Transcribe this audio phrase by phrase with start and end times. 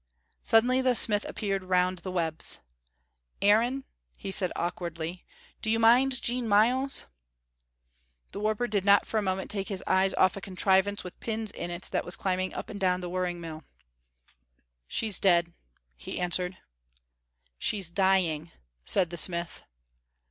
[0.41, 2.57] Suddenly the smith appeared round the webs.
[3.39, 3.83] "Aaron,"
[4.15, 5.27] he said, awkwardly,
[5.61, 7.05] "do you mind Jean Myles?"
[8.31, 11.51] The warper did not for a moment take his eyes off a contrivance with pirns
[11.51, 13.63] in it that was climbing up and down the whirring mill.
[14.87, 15.53] "She's dead,"
[15.95, 16.57] he answered.
[17.59, 18.51] "She's dying,"
[18.83, 19.61] said the smith.